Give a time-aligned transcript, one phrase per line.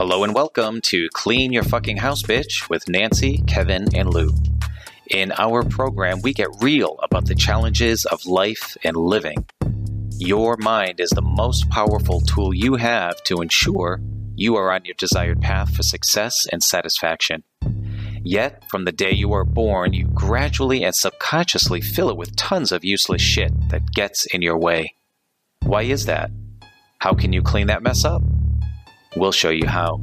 [0.00, 4.32] Hello and welcome to Clean Your Fucking House, Bitch with Nancy, Kevin, and Lou.
[5.10, 9.44] In our program, we get real about the challenges of life and living.
[10.16, 14.00] Your mind is the most powerful tool you have to ensure
[14.36, 17.44] you are on your desired path for success and satisfaction.
[18.24, 22.72] Yet, from the day you are born, you gradually and subconsciously fill it with tons
[22.72, 24.94] of useless shit that gets in your way.
[25.62, 26.30] Why is that?
[27.00, 28.22] How can you clean that mess up?
[29.16, 30.00] We'll show you how.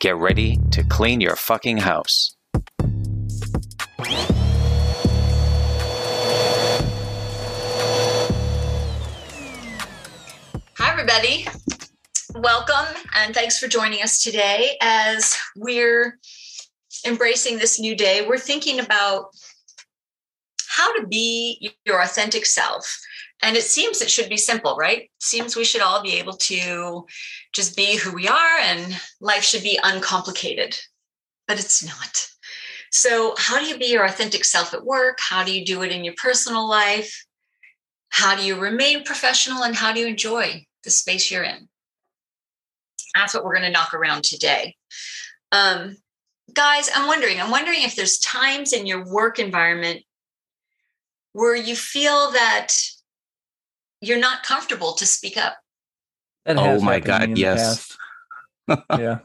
[0.00, 2.36] Get ready to clean your fucking house.
[10.76, 11.46] Hi, everybody.
[12.34, 16.18] Welcome and thanks for joining us today as we're
[17.06, 18.26] embracing this new day.
[18.28, 19.30] We're thinking about
[20.68, 23.00] how to be your authentic self.
[23.42, 25.10] And it seems it should be simple, right?
[25.20, 27.06] Seems we should all be able to
[27.52, 30.78] just be who we are and life should be uncomplicated.
[31.46, 32.28] But it's not.
[32.90, 35.18] So, how do you be your authentic self at work?
[35.20, 37.24] How do you do it in your personal life?
[38.10, 41.68] How do you remain professional and how do you enjoy the space you're in?
[43.14, 44.74] That's what we're going to knock around today.
[45.52, 45.96] Um,
[46.52, 50.02] guys, I'm wondering, I'm wondering if there's times in your work environment
[51.32, 52.74] where you feel that
[54.00, 55.56] you're not comfortable to speak up.
[56.46, 57.96] oh my God, yes.
[58.68, 59.18] yeah.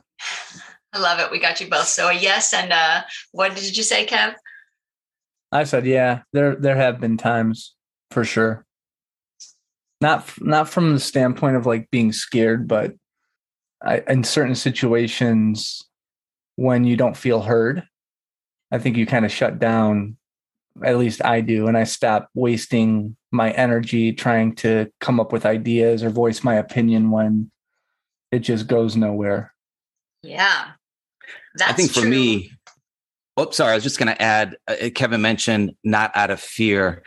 [0.93, 1.31] I love it.
[1.31, 1.87] We got you both.
[1.87, 4.35] So a yes and uh what did you say, Kev?
[5.51, 6.21] I said yeah.
[6.33, 7.73] There there have been times
[8.11, 8.65] for sure.
[10.01, 12.93] Not not from the standpoint of like being scared, but
[13.83, 15.81] I, in certain situations
[16.55, 17.83] when you don't feel heard,
[18.71, 20.17] I think you kind of shut down.
[20.83, 25.45] At least I do, and I stop wasting my energy trying to come up with
[25.45, 27.51] ideas or voice my opinion when
[28.31, 29.53] it just goes nowhere.
[30.23, 30.71] Yeah.
[31.55, 32.09] That's I think for true.
[32.09, 32.51] me,
[33.37, 37.03] oh, sorry, I was just going to add uh, Kevin mentioned not out of fear.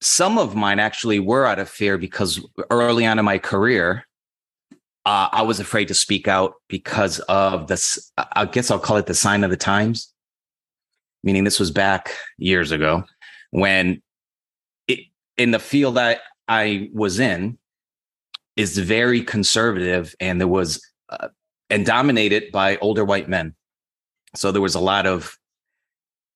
[0.00, 4.06] Some of mine actually were out of fear because early on in my career,
[5.04, 8.12] uh, I was afraid to speak out because of this.
[8.16, 10.12] I guess I'll call it the sign of the times.
[11.26, 13.04] Meaning, this was back years ago
[13.50, 14.00] when
[14.88, 15.00] it,
[15.36, 17.58] in the field that I was in
[18.56, 21.28] is very conservative, and there was uh,
[21.68, 23.54] and dominated by older white men.
[24.34, 25.36] So there was a lot of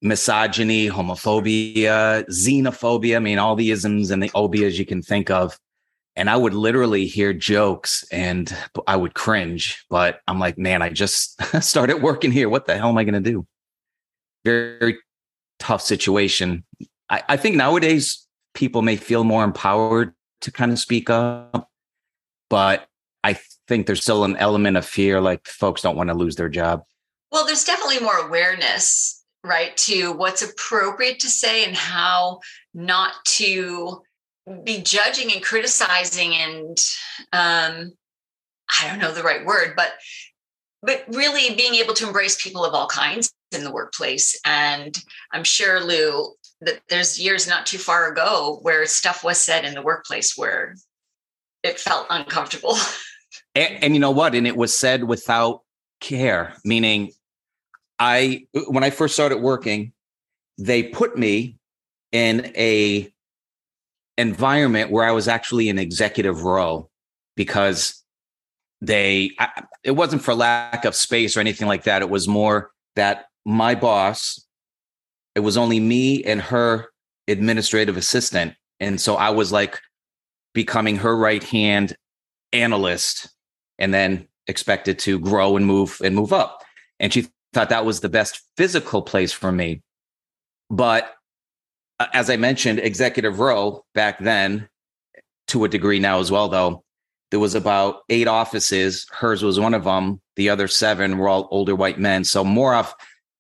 [0.03, 3.17] misogyny, homophobia, xenophobia.
[3.17, 5.59] I mean, all the isms and the obias you can think of.
[6.17, 8.55] And I would literally hear jokes and
[8.87, 9.85] I would cringe.
[9.89, 12.49] But I'm like, man, I just started working here.
[12.49, 13.47] What the hell am I going to do?
[14.45, 14.99] Very,
[15.61, 16.65] tough situation.
[17.09, 21.69] I, I think nowadays people may feel more empowered to kind of speak up,
[22.49, 22.89] but
[23.23, 26.49] I think there's still an element of fear, like folks don't want to lose their
[26.49, 26.83] job.
[27.31, 32.41] Well, there's definitely more awareness, right, to what's appropriate to say and how
[32.75, 34.03] not to
[34.65, 36.77] be judging and criticizing and
[37.33, 37.93] um
[38.83, 39.93] I don't know the right word, but
[40.83, 44.39] but really being able to embrace people of all kinds in the workplace.
[44.45, 44.97] And
[45.33, 49.75] I'm sure, Lou, that there's years not too far ago where stuff was said in
[49.75, 50.77] the workplace where
[51.63, 52.77] it felt uncomfortable.
[53.55, 54.35] And, and you know what?
[54.35, 55.63] And it was said without
[56.01, 57.13] care, meaning
[57.99, 59.93] I, when I first started working,
[60.59, 61.57] they put me
[62.13, 63.13] in a
[64.19, 66.91] environment where I was actually an executive role
[67.37, 68.03] because
[68.81, 72.03] they, I, it wasn't for lack of space or anything like that.
[72.03, 74.47] It was more that my boss,
[75.35, 76.89] it was only me and her
[77.29, 78.55] administrative assistant.
[78.81, 79.81] And so I was like
[80.55, 81.97] becoming her right hand
[82.53, 83.31] analyst
[83.79, 86.63] and then expected to grow and move and move up.
[86.99, 89.83] And she thought that was the best physical place for me.
[90.69, 91.13] But
[91.99, 94.69] uh, as I mentioned, executive row back then,
[95.49, 96.85] to a degree now as well, though,
[97.31, 99.07] there was about eight offices.
[99.11, 100.21] Hers was one of them.
[100.37, 102.25] The other seven were all older white men.
[102.25, 102.95] So more off.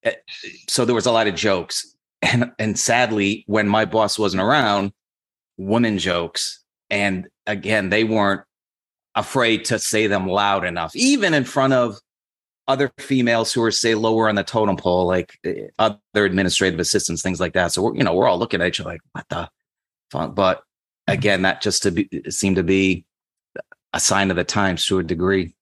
[0.04, 0.14] Eh,
[0.68, 1.96] So there was a lot of jokes.
[2.22, 4.92] And and sadly, when my boss wasn't around,
[5.56, 6.62] women jokes.
[6.90, 8.42] And again, they weren't
[9.14, 11.98] afraid to say them loud enough, even in front of
[12.68, 17.22] other females who are say lower on the totem pole, like eh, other administrative assistants,
[17.22, 17.72] things like that.
[17.72, 19.48] So we're, you know, we're all looking at each other like, what the
[20.10, 20.34] fuck?
[20.34, 20.62] But
[21.06, 23.04] again, that just to be seemed to be
[23.92, 25.54] a sign of the times to a degree.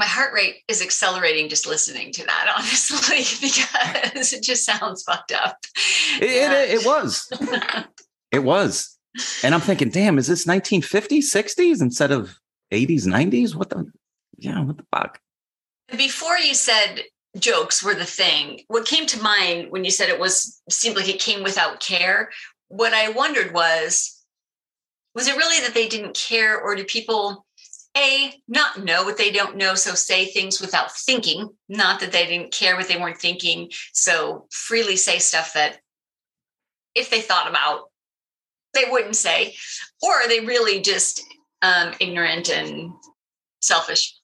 [0.00, 5.30] My heart rate is accelerating just listening to that, honestly, because it just sounds fucked
[5.30, 5.58] up.
[6.20, 7.30] It, it, it was.
[8.32, 8.96] It was.
[9.42, 12.38] And I'm thinking, damn, is this 1950s, 60s instead of
[12.70, 13.56] 80s, 90s?
[13.56, 13.90] What the,
[14.38, 15.18] yeah, what the fuck?
[15.96, 17.02] before you said
[17.38, 21.08] jokes were the thing, what came to mind when you said it was seemed like
[21.08, 22.30] it came without care,
[22.68, 24.16] what I wondered was
[25.14, 27.44] was it really that they didn't care or do people
[27.96, 31.48] a not know what they don't know so say things without thinking.
[31.68, 35.80] Not that they didn't care what they weren't thinking so freely say stuff that
[36.94, 37.90] if they thought about
[38.74, 39.54] they wouldn't say.
[40.02, 41.22] Or are they really just
[41.62, 42.92] um, ignorant and
[43.60, 44.16] selfish?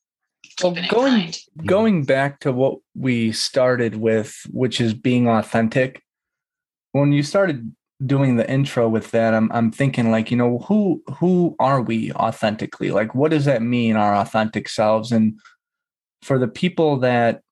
[0.62, 1.34] Well, going
[1.66, 6.02] going back to what we started with, which is being authentic.
[6.92, 7.74] When you started
[8.04, 12.12] doing the intro with that, I'm I'm thinking like, you know, who who are we
[12.12, 12.90] authentically?
[12.90, 15.12] Like, what does that mean, our authentic selves?
[15.12, 15.38] And
[16.22, 17.42] for the people that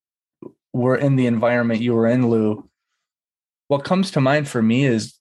[0.72, 2.68] were in the environment you were in, Lou,
[3.68, 5.18] what comes to mind for me is,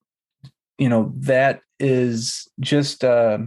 [0.77, 3.45] you know, that is just a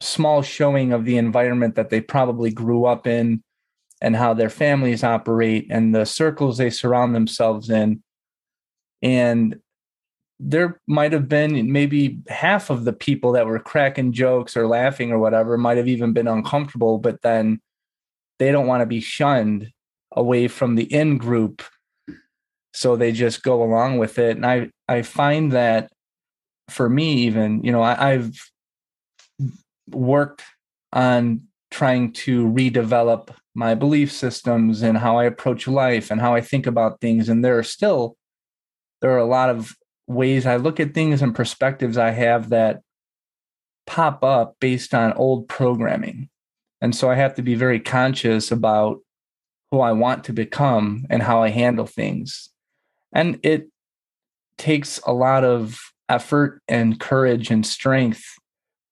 [0.00, 3.42] small showing of the environment that they probably grew up in
[4.00, 8.02] and how their families operate and the circles they surround themselves in.
[9.02, 9.60] And
[10.40, 15.12] there might have been maybe half of the people that were cracking jokes or laughing
[15.12, 17.60] or whatever might have even been uncomfortable, but then
[18.38, 19.70] they don't want to be shunned
[20.12, 21.62] away from the in group.
[22.72, 24.36] So they just go along with it.
[24.36, 25.92] And I, I find that
[26.68, 28.36] for me, even, you know, I, I've
[29.90, 30.42] worked
[30.92, 36.40] on trying to redevelop my belief systems and how I approach life and how I
[36.40, 37.28] think about things.
[37.28, 38.16] And there are still,
[39.00, 39.72] there are a lot of
[40.06, 42.80] ways I look at things and perspectives I have that
[43.86, 46.28] pop up based on old programming.
[46.80, 49.00] And so I have to be very conscious about
[49.70, 52.50] who I want to become and how I handle things.
[53.12, 53.68] And it
[54.58, 58.24] takes a lot of effort and courage and strength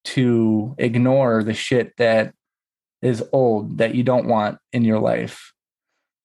[0.05, 2.35] to ignore the shit that
[3.03, 5.53] is old that you don't want in your life.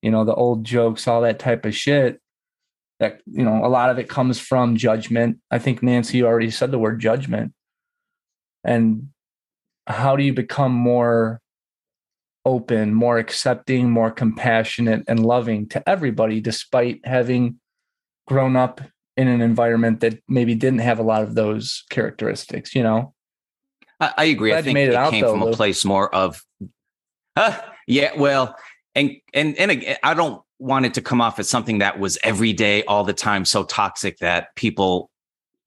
[0.02, 2.22] You know, the old jokes, all that type of shit.
[3.00, 5.38] That, you know, a lot of it comes from judgment.
[5.52, 7.54] I think Nancy already said the word judgment.
[8.64, 9.10] And
[9.86, 11.40] how do you become more
[12.44, 17.60] open, more accepting, more compassionate, and loving to everybody, despite having
[18.26, 18.82] grown up
[19.16, 23.14] in an environment that maybe didn't have a lot of those characteristics, you know?
[24.00, 24.52] I, I agree.
[24.52, 26.44] Glad I think made it, it out, came though, from a place more of,
[27.38, 28.56] huh, yeah, well,
[28.96, 32.18] and and and again, I don't want it to come off as something that was
[32.24, 35.10] every day, all the time, so toxic that people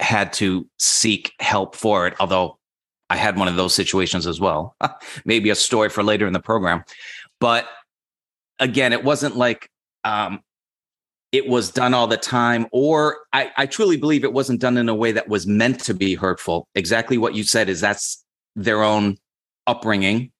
[0.00, 2.14] had to seek help for it.
[2.20, 2.58] Although
[3.08, 4.76] I had one of those situations as well.
[5.24, 6.84] Maybe a story for later in the program,
[7.40, 7.68] but
[8.58, 9.68] again, it wasn't like
[10.04, 10.40] um,
[11.32, 14.88] it was done all the time, or I, I truly believe it wasn't done in
[14.88, 16.68] a way that was meant to be hurtful.
[16.74, 18.24] Exactly what you said is that's
[18.56, 19.16] their own
[19.66, 20.32] upbringing.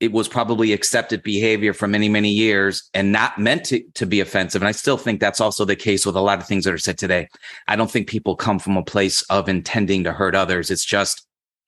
[0.00, 4.20] It was probably accepted behavior for many, many years and not meant to, to be
[4.20, 4.62] offensive.
[4.62, 6.78] And I still think that's also the case with a lot of things that are
[6.78, 7.28] said today.
[7.66, 10.70] I don't think people come from a place of intending to hurt others.
[10.70, 11.26] It's just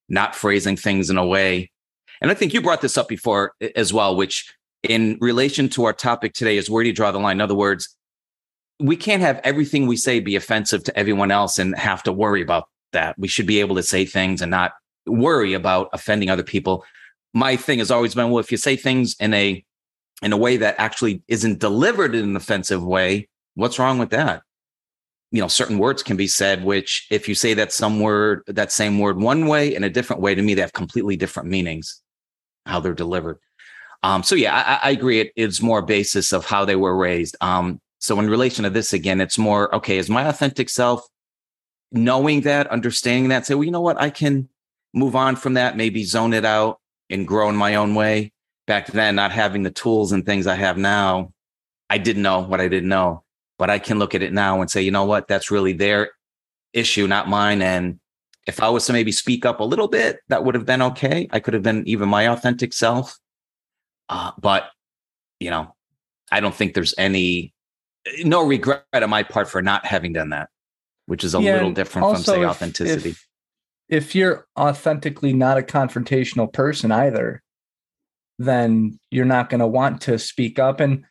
[0.08, 1.70] not phrasing things in a way.
[2.20, 5.92] And I think you brought this up before as well, which in relation to our
[5.92, 7.36] topic today is where do you draw the line?
[7.36, 7.96] In other words,
[8.78, 12.42] we can't have everything we say be offensive to everyone else and have to worry
[12.42, 13.18] about that.
[13.18, 14.72] We should be able to say things and not
[15.06, 16.84] worry about offending other people.
[17.32, 19.64] My thing has always been, well, if you say things in a
[20.22, 24.42] in a way that actually isn't delivered in an offensive way, what's wrong with that?
[25.30, 28.72] You know, certain words can be said, which if you say that some word, that
[28.72, 32.02] same word one way in a different way, to me, they have completely different meanings,
[32.66, 33.38] how they're delivered.
[34.02, 35.20] Um, so yeah, I, I agree.
[35.20, 37.36] It is more basis of how they were raised.
[37.40, 39.98] Um, so in relation to this again, it's more okay.
[39.98, 41.06] Is my authentic self
[41.92, 44.48] knowing that, understanding that, say, well, you know what, I can
[44.94, 48.32] move on from that, maybe zone it out and grow in my own way.
[48.66, 51.32] Back then, not having the tools and things I have now,
[51.88, 53.24] I didn't know what I didn't know,
[53.58, 56.12] but I can look at it now and say, you know what, that's really their
[56.72, 57.62] issue, not mine.
[57.62, 57.98] And
[58.46, 61.28] if I was to maybe speak up a little bit, that would have been okay.
[61.32, 63.18] I could have been even my authentic self.
[64.08, 64.70] Uh, but
[65.40, 65.74] you know,
[66.30, 67.52] I don't think there's any
[68.24, 70.48] no regret on my part for not having done that,
[71.06, 73.10] which is a Yeah, little different from say authenticity.
[73.10, 73.26] If,
[73.90, 77.42] if you're authentically not a confrontational person either,
[78.38, 80.80] then you're not going to want to speak up.
[80.80, 81.04] And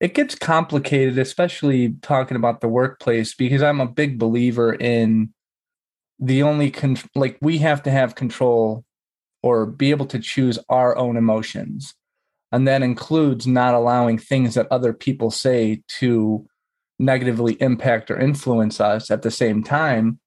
[0.00, 5.34] it gets complicated, especially talking about the workplace, because I'm a big believer in
[6.20, 8.84] the only con- like we have to have control
[9.42, 11.94] or be able to choose our own emotions.
[12.52, 16.46] And that includes not allowing things that other people say to
[17.00, 20.20] negatively impact or influence us at the same time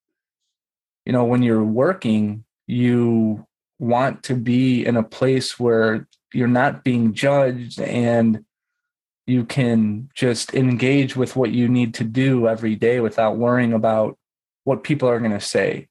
[1.06, 3.46] you know when you're working you
[3.80, 8.44] want to be in a place where you're not being judged and
[9.28, 14.18] you can just engage with what you need to do every day without worrying about
[14.64, 15.88] what people are going to say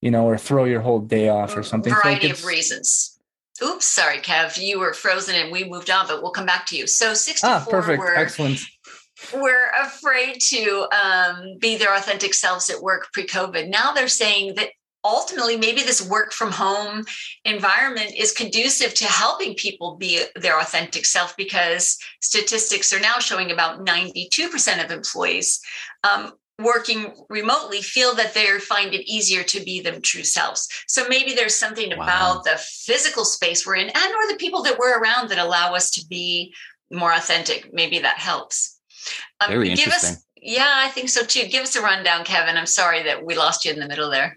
[0.00, 1.92] you know or throw your whole day off or something.
[1.92, 3.18] Variety so of reasons.
[3.62, 6.76] Oops sorry kev you were frozen and we moved on but we'll come back to
[6.76, 6.86] you.
[6.86, 7.98] So 64 ah, perfect.
[7.98, 8.60] were, excellent
[9.34, 13.68] were afraid to um, be their authentic selves at work pre-covid.
[13.68, 14.70] Now they're saying that
[15.04, 17.04] ultimately maybe this work from home
[17.44, 23.50] environment is conducive to helping people be their authentic self because statistics are now showing
[23.50, 25.60] about 92% of employees
[26.02, 30.68] um, working remotely feel that they find it easier to be them true selves.
[30.88, 32.02] So maybe there's something wow.
[32.02, 35.74] about the physical space we're in and or the people that we're around that allow
[35.74, 36.54] us to be
[36.90, 37.72] more authentic.
[37.72, 38.75] Maybe that helps
[39.40, 40.10] um, Very interesting.
[40.10, 43.34] Us, yeah i think so too give us a rundown kevin i'm sorry that we
[43.34, 44.36] lost you in the middle there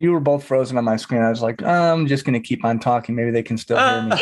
[0.00, 1.22] you were both frozen on my screen.
[1.22, 3.14] I was like, I'm just going to keep on talking.
[3.14, 4.16] Maybe they can still hear me.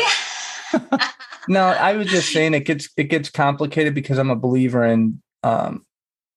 [1.47, 5.21] no, I was just saying it gets it gets complicated because I'm a believer in
[5.43, 5.85] um,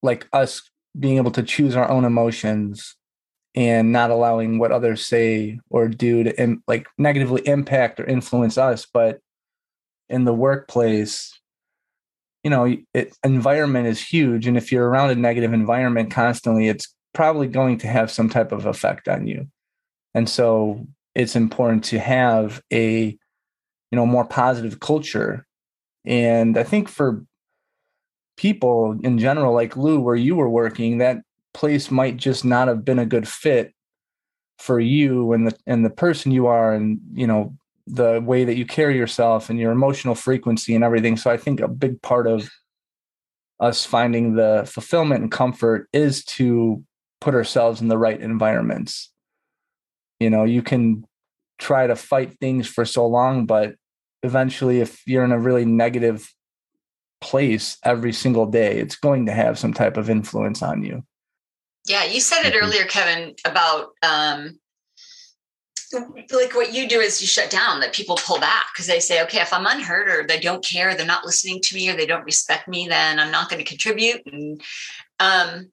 [0.03, 0.63] like us
[0.99, 2.97] being able to choose our own emotions
[3.55, 8.59] and not allowing what others say or do to Im- like negatively impact or influence
[8.59, 8.87] us.
[8.93, 9.21] But
[10.09, 11.40] in the workplace,
[12.43, 16.95] you know, it, environment is huge, and if you're around a negative environment constantly, it's
[17.13, 19.47] probably going to have some type of effect on you.
[20.15, 23.17] And so it's important to have a
[23.91, 25.47] you know more positive culture.
[26.05, 27.25] And I think for
[28.37, 31.19] people in general like Lou where you were working that
[31.53, 33.75] place might just not have been a good fit
[34.59, 37.55] for you and the and the person you are and you know
[37.93, 41.61] the way that you carry yourself and your emotional frequency and everything so i think
[41.61, 42.51] a big part of
[43.61, 46.83] us finding the fulfillment and comfort is to
[47.21, 49.13] put ourselves in the right environments.
[50.19, 51.05] You know, you can
[51.59, 53.75] try to fight things for so long, but
[54.23, 56.33] eventually, if you're in a really negative
[57.21, 61.05] place every single day, it's going to have some type of influence on you.
[61.87, 62.65] Yeah, you said it mm-hmm.
[62.65, 64.59] earlier, Kevin, about um,
[65.93, 69.23] like what you do is you shut down that people pull back because they say
[69.23, 72.07] okay if i'm unheard or they don't care they're not listening to me or they
[72.07, 74.63] don't respect me then i'm not going to contribute and
[75.19, 75.71] um,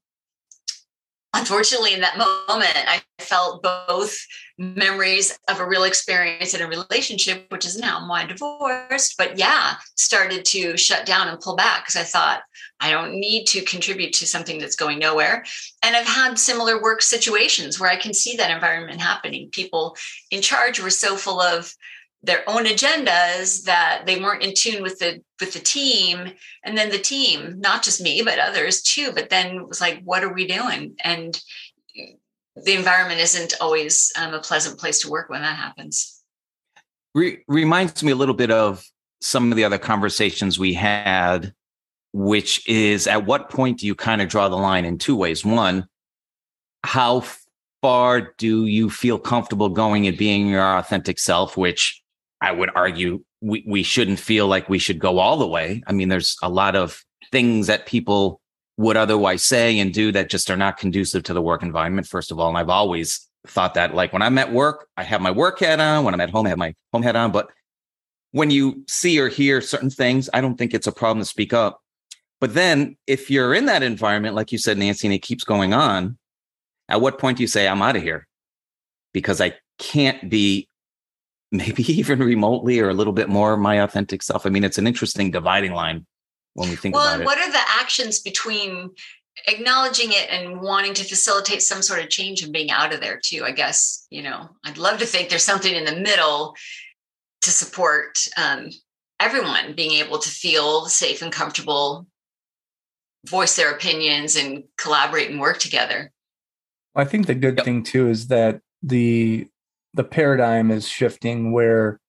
[1.38, 4.18] unfortunately in that moment i felt both
[4.58, 9.76] memories of a real experience in a relationship which is now my divorced but yeah
[9.96, 12.42] started to shut down and pull back because i thought
[12.80, 15.44] i don't need to contribute to something that's going nowhere.
[15.84, 19.50] And i've had similar work situations where i can see that environment happening.
[19.52, 19.96] People
[20.32, 21.74] in charge were so full of
[22.28, 26.34] their own agendas that they weren't in tune with the with the team.
[26.64, 30.02] And then the team not just me but others too but then it was like
[30.04, 30.96] what are we doing?
[31.04, 31.42] And
[32.56, 36.22] the environment isn't always um, a pleasant place to work when that happens.
[37.16, 38.84] Re- reminds me a little bit of
[39.22, 41.54] some of the other conversations we had
[42.14, 45.46] which is at what point do you kind of draw the line in two ways?
[45.46, 45.88] One
[46.84, 47.24] how
[47.82, 52.02] far do you feel comfortable going and being your authentic self which
[52.42, 55.84] I would argue we, we shouldn't feel like we should go all the way.
[55.88, 58.42] I mean, there's a lot of things that people
[58.78, 62.32] would otherwise say and do that just are not conducive to the work environment, first
[62.32, 62.50] of all.
[62.50, 65.80] And I've always thought that like when I'm at work, I have my work hat
[65.80, 66.04] on.
[66.04, 67.32] When I'm at home, I have my home hat on.
[67.32, 67.50] But
[68.32, 71.54] when you see or hear certain things, I don't think it's a problem to speak
[71.54, 71.82] up.
[72.40, 75.74] But then if you're in that environment, like you said, Nancy, and it keeps going
[75.74, 76.18] on,
[76.88, 78.28] at what point do you say, I'm out of here?
[79.12, 80.70] Because I can't be
[81.52, 84.46] maybe even remotely or a little bit more my authentic self.
[84.46, 86.06] I mean, it's an interesting dividing line
[86.54, 87.26] when we think well, about it.
[87.26, 88.92] What are the actions between
[89.48, 93.20] acknowledging it and wanting to facilitate some sort of change and being out of there
[93.24, 93.44] too?
[93.44, 96.56] I guess, you know, I'd love to think there's something in the middle
[97.42, 98.70] to support um,
[99.20, 102.08] everyone being able to feel safe and comfortable,
[103.26, 106.12] voice their opinions and collaborate and work together.
[106.96, 107.66] I think the good yep.
[107.66, 109.48] thing too is that the
[109.98, 112.00] the paradigm is shifting where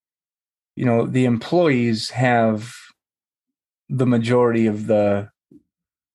[0.75, 2.73] you know the employees have
[3.89, 5.29] the majority of the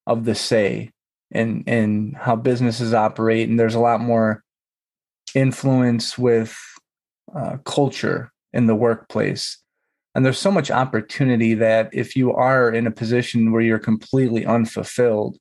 [0.06, 0.90] of the say
[1.30, 4.42] in in how businesses operate and there's a lot more
[5.34, 6.56] influence with
[7.34, 9.58] uh, culture in the workplace.
[10.14, 14.46] And there's so much opportunity that if you are in a position where you're completely
[14.46, 15.36] unfulfilled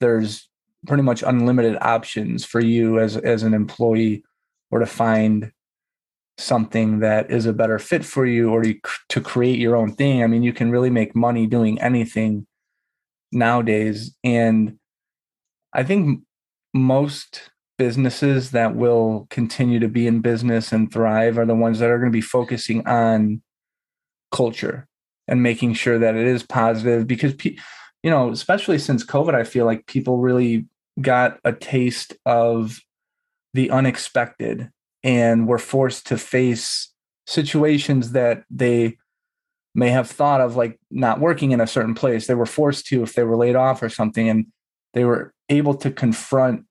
[0.00, 0.48] there's
[0.88, 4.24] pretty much unlimited options for you as as an employee
[4.72, 5.52] or to find
[6.38, 8.64] something that is a better fit for you or
[9.10, 10.24] to create your own thing.
[10.24, 12.46] I mean, you can really make money doing anything
[13.30, 14.16] nowadays.
[14.24, 14.78] And
[15.72, 16.22] I think
[16.74, 21.90] most businesses that will continue to be in business and thrive are the ones that
[21.90, 23.42] are going to be focusing on
[24.30, 24.88] culture
[25.28, 29.66] and making sure that it is positive because you know especially since covid i feel
[29.66, 30.66] like people really
[31.00, 32.80] got a taste of
[33.54, 34.70] the unexpected
[35.02, 36.92] and were forced to face
[37.26, 38.96] situations that they
[39.74, 43.02] may have thought of like not working in a certain place they were forced to
[43.02, 44.46] if they were laid off or something and
[44.92, 46.64] they were able to confront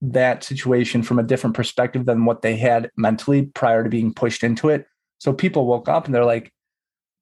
[0.00, 4.44] that situation from a different perspective than what they had mentally prior to being pushed
[4.44, 4.86] into it
[5.18, 6.52] so people woke up and they're like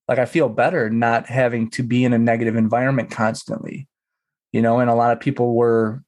[0.09, 3.89] like I feel better not having to be in a negative environment constantly.
[4.53, 6.03] You know, and a lot of people were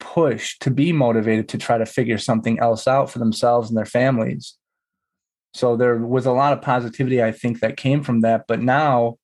[0.00, 3.84] pushed to be motivated to try to figure something else out for themselves and their
[3.84, 4.56] families.
[5.54, 9.18] So there was a lot of positivity I think that came from that, but now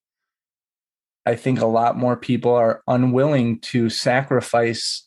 [1.26, 5.06] I think a lot more people are unwilling to sacrifice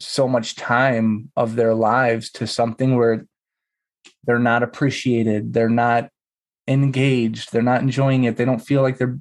[0.00, 3.26] so much time of their lives to something where
[4.24, 6.08] they're not appreciated, they're not
[6.66, 9.18] engaged, they're not enjoying it, they don't feel like they're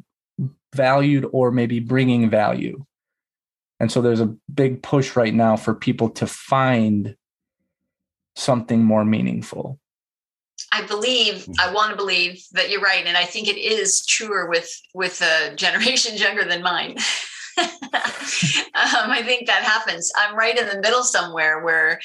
[0.73, 2.85] valued or maybe bringing value.
[3.79, 7.15] And so there's a big push right now for people to find
[8.35, 9.79] something more meaningful.
[10.71, 11.73] I believe, I mm-hmm.
[11.73, 13.05] want to believe that you're right.
[13.05, 16.97] And I think it is truer with with uh, generations younger than mine.
[17.57, 17.65] um,
[18.73, 20.11] I think that happens.
[20.15, 21.99] I'm right in the middle somewhere where,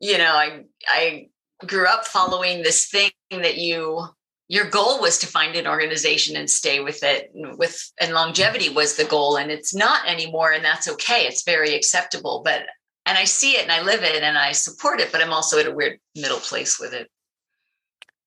[0.00, 1.28] you know, I I
[1.66, 4.06] grew up following this thing that you
[4.48, 8.96] your goal was to find an organization and stay with it with and longevity was
[8.96, 11.26] the goal and it's not anymore and that's okay.
[11.26, 12.66] It's very acceptable but
[13.08, 15.58] and i see it and i live it and i support it but i'm also
[15.58, 17.10] at a weird middle place with it.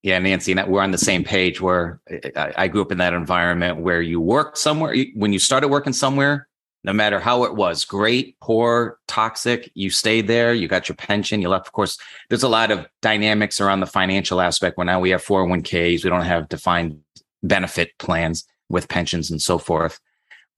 [0.01, 2.01] Yeah nancy we're on the same page where
[2.36, 6.48] i grew up in that environment where you worked somewhere when you started working somewhere
[6.84, 11.42] no matter how it was great, poor, toxic, you stayed there, you got your pension,
[11.42, 11.68] you left.
[11.68, 11.98] Of course,
[12.30, 16.10] there's a lot of dynamics around the financial aspect where now we have 401ks, we
[16.10, 17.00] don't have defined
[17.44, 20.00] benefit plans with pensions and so forth.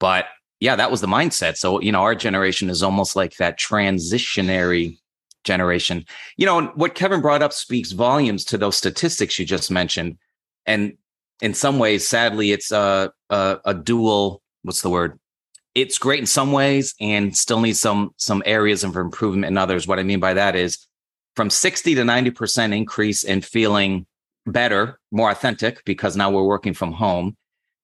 [0.00, 0.26] But
[0.60, 1.56] yeah, that was the mindset.
[1.56, 4.98] So, you know, our generation is almost like that transitionary
[5.44, 6.06] generation.
[6.36, 10.16] You know, what Kevin brought up speaks volumes to those statistics you just mentioned.
[10.64, 10.96] And
[11.42, 15.18] in some ways, sadly, it's a, a, a dual, what's the word?
[15.74, 19.86] It's great in some ways and still needs some some areas of improvement in others.
[19.86, 20.86] What I mean by that is
[21.36, 24.06] from 60 to 90% increase in feeling
[24.46, 27.36] better, more authentic, because now we're working from home.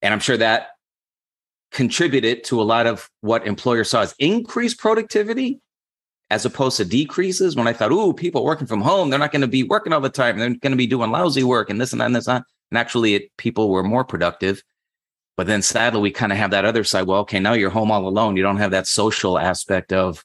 [0.03, 0.68] And I'm sure that
[1.72, 5.61] contributed to a lot of what employers saw as increased productivity
[6.31, 7.57] as opposed to decreases.
[7.57, 10.00] When I thought, oh, people working from home, they're not going to be working all
[10.00, 10.38] the time.
[10.38, 12.44] They're going to be doing lousy work and this and that and this and that.
[12.70, 14.62] And actually, it, people were more productive.
[15.40, 17.07] But then sadly, we kind of have that other side.
[17.07, 18.37] Well, okay, now you're home all alone.
[18.37, 20.22] You don't have that social aspect of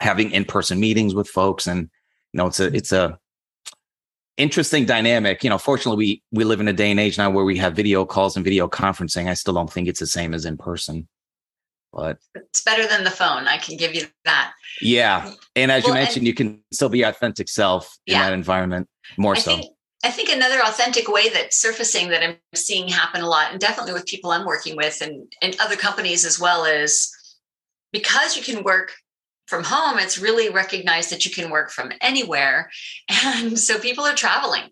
[0.00, 1.66] having in-person meetings with folks.
[1.66, 1.90] And,
[2.32, 3.18] you know, it's a, it's a
[4.38, 5.44] interesting dynamic.
[5.44, 7.76] You know, fortunately we, we live in a day and age now where we have
[7.76, 9.28] video calls and video conferencing.
[9.28, 11.08] I still don't think it's the same as in person,
[11.92, 13.46] but it's better than the phone.
[13.48, 14.54] I can give you that.
[14.80, 15.30] Yeah.
[15.56, 18.88] And as well, you mentioned, you can still be authentic self in yeah, that environment
[19.18, 19.56] more I so.
[19.56, 19.66] Think,
[20.04, 23.92] I think another authentic way that surfacing that I'm seeing happen a lot, and definitely
[23.92, 27.12] with people I'm working with and, and other companies as well, is
[27.92, 28.92] because you can work
[29.48, 32.70] from home, it's really recognized that you can work from anywhere.
[33.10, 34.64] And so people are traveling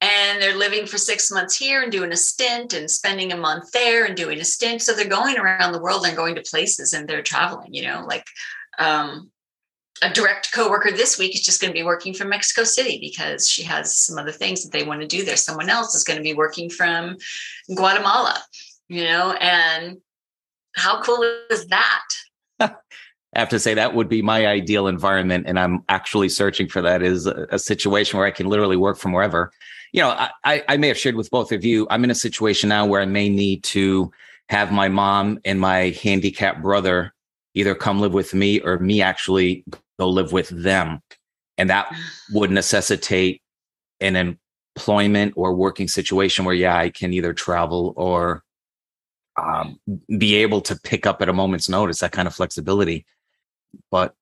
[0.00, 3.70] and they're living for six months here and doing a stint and spending a month
[3.72, 4.82] there and doing a stint.
[4.82, 8.04] So they're going around the world and going to places and they're traveling, you know,
[8.06, 8.24] like
[8.78, 9.30] um,
[10.04, 13.48] a direct coworker this week is just going to be working from Mexico City because
[13.48, 15.36] she has some other things that they want to do there.
[15.36, 17.16] Someone else is going to be working from
[17.74, 18.42] Guatemala,
[18.88, 19.96] you know, and
[20.76, 22.02] how cool is that?
[22.60, 22.70] I
[23.34, 27.02] have to say that would be my ideal environment, and I'm actually searching for that
[27.02, 29.52] is a, a situation where I can literally work from wherever.
[29.92, 31.86] You know, I, I may have shared with both of you.
[31.88, 34.12] I'm in a situation now where I may need to
[34.50, 37.14] have my mom and my handicapped brother
[37.54, 39.64] either come live with me or me actually
[39.98, 41.00] go live with them.
[41.58, 41.94] And that
[42.32, 43.42] would necessitate
[44.00, 44.38] an
[44.76, 48.42] employment or working situation where, yeah, I can either travel or
[49.36, 49.78] um,
[50.18, 53.04] be able to pick up at a moment's notice, that kind of flexibility.
[53.90, 54.14] But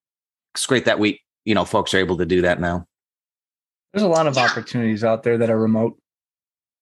[0.54, 2.86] it's great that we, you know, folks are able to do that now.
[3.92, 4.46] There's a lot of yeah.
[4.46, 5.98] opportunities out there that are remote.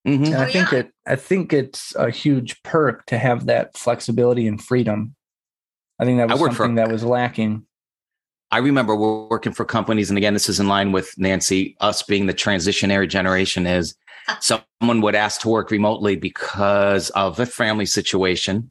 [0.07, 0.24] Mm-hmm.
[0.24, 0.79] And I oh, think yeah.
[0.79, 5.14] it I think it's a huge perk to have that flexibility and freedom.
[5.98, 7.66] I think that was something for, that was lacking.
[8.52, 12.26] I remember working for companies, and again, this is in line with Nancy, us being
[12.26, 13.94] the transitionary generation, is
[14.40, 18.70] someone would ask to work remotely because of a family situation.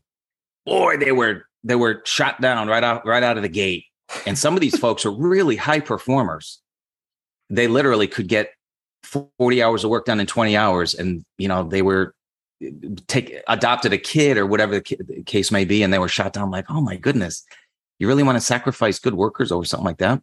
[0.65, 3.86] Boy, they were they were shot down right out right out of the gate.
[4.26, 6.62] And some of these folks are really high performers.
[7.50, 8.52] They literally could get
[9.04, 10.94] 40 hours of work done in 20 hours.
[10.94, 12.13] And you know, they were
[12.62, 12.72] eh,
[13.08, 16.52] take adopted a kid or whatever the case may be, and they were shot down.
[16.52, 17.46] Like, oh my goodness,
[18.00, 20.22] you really want to sacrifice good workers over something like that?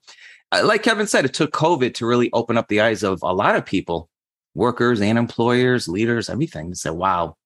[0.53, 3.33] Uh, like Kevin said, it took COVID to really open up the eyes of a
[3.33, 4.09] lot of people,
[4.55, 6.71] workers and employers, leaders, everything.
[6.71, 7.37] To say, wow,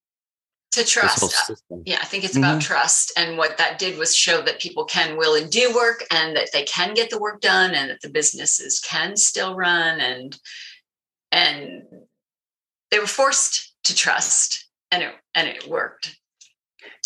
[0.73, 1.62] to trust.
[1.85, 2.73] Yeah, I think it's about mm-hmm.
[2.73, 3.12] trust.
[3.16, 6.51] And what that did was show that people can, will, and do work and that
[6.53, 10.38] they can get the work done and that the businesses can still run and
[11.33, 11.83] and
[12.90, 16.19] they were forced to trust and it and it worked.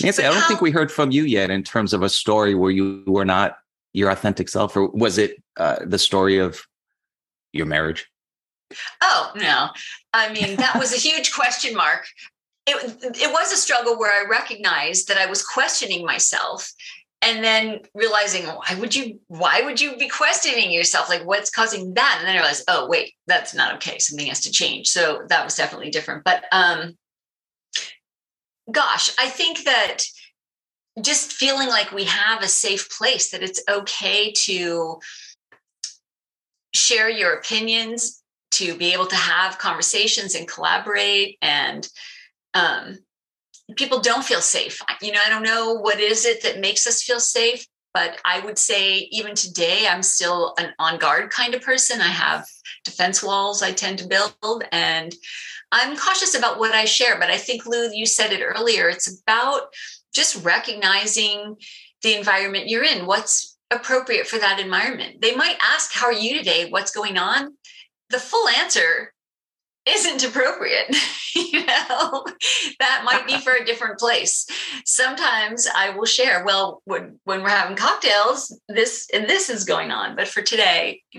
[0.02, 2.70] Nancy, I don't think we heard from you yet in terms of a story where
[2.70, 3.58] you were not
[3.92, 6.60] your authentic self, or was it uh, the story of
[7.52, 8.06] your marriage?
[9.00, 9.68] Oh no,
[10.12, 12.06] I mean that was a huge question mark.
[12.66, 16.72] It, it was a struggle where I recognized that I was questioning myself
[17.24, 21.08] and then realizing why would you why would you be questioning yourself?
[21.08, 22.16] Like what's causing that?
[22.18, 23.98] And then i realized oh wait that's not okay.
[23.98, 24.88] Something has to change.
[24.88, 26.24] So that was definitely different.
[26.24, 26.96] But um
[28.70, 29.98] gosh i think that
[31.02, 34.98] just feeling like we have a safe place that it's okay to
[36.72, 38.22] share your opinions
[38.52, 41.88] to be able to have conversations and collaborate and
[42.54, 42.98] um,
[43.76, 44.80] people don't feel safe.
[45.02, 48.40] You know, I don't know what is it that makes us feel safe, but I
[48.40, 52.00] would say even today, I'm still an on guard kind of person.
[52.00, 52.46] I have
[52.84, 55.14] defense walls I tend to build, and
[55.74, 57.18] I'm cautious about what I share.
[57.18, 58.88] But I think, Lou, you said it earlier.
[58.88, 59.62] It's about
[60.14, 61.56] just recognizing
[62.02, 63.06] the environment you're in.
[63.06, 65.20] What's appropriate for that environment?
[65.20, 66.70] They might ask, How are you today?
[66.70, 67.56] What's going on?
[68.10, 69.12] The full answer
[69.86, 70.96] isn't appropriate
[71.34, 72.24] you know
[72.78, 74.46] that might be for a different place
[74.86, 79.90] sometimes i will share well when when we're having cocktails this and this is going
[79.90, 81.02] on but for today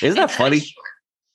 [0.00, 0.84] isn't that funny sure.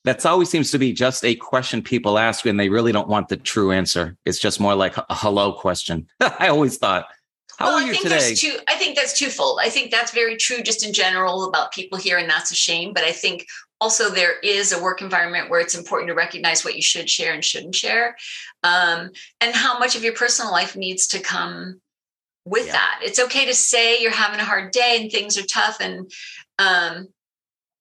[0.03, 3.29] That's always seems to be just a question people ask and they really don't want
[3.29, 7.05] the true answer it's just more like a hello question i always thought
[7.59, 8.33] how well, are you today?
[8.33, 9.59] Two, I think that's twofold.
[9.61, 12.93] I think that's very true just in general about people here, and that's a shame.
[12.93, 13.45] But I think
[13.83, 17.33] also there is a work environment where it's important to recognize what you should share
[17.33, 18.15] and shouldn't share
[18.63, 19.11] um,
[19.41, 21.81] and how much of your personal life needs to come
[22.45, 22.73] with yeah.
[22.73, 26.09] that it's okay to say you're having a hard day and things are tough and
[26.59, 27.07] um,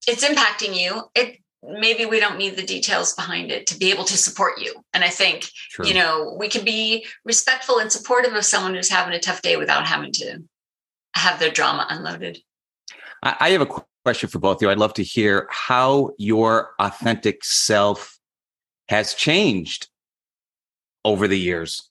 [0.08, 4.04] it's impacting you it maybe we don't need the details behind it to be able
[4.04, 5.48] to support you and i think
[5.84, 9.56] you know we can be respectful and supportive of someone who's having a tough day
[9.56, 10.42] without having to
[11.14, 12.38] have their drama unloaded
[13.22, 14.70] I have a question for both of you.
[14.70, 18.18] I'd love to hear how your authentic self
[18.88, 19.88] has changed
[21.04, 21.88] over the years.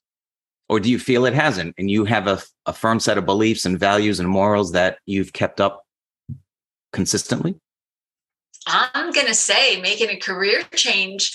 [0.68, 1.76] Or do you feel it hasn't?
[1.78, 5.32] And you have a, a firm set of beliefs and values and morals that you've
[5.32, 5.84] kept up
[6.92, 7.56] consistently?
[8.67, 11.32] I'm going to say making a career change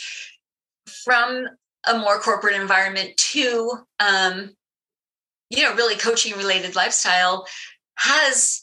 [1.04, 1.46] from
[1.86, 4.50] a more corporate environment to, um,
[5.50, 7.46] you know, really coaching related lifestyle
[7.96, 8.62] has